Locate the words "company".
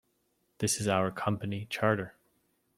1.11-1.67